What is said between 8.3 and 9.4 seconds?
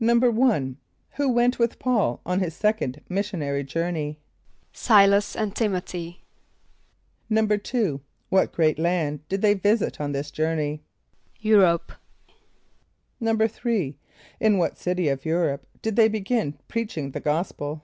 What great land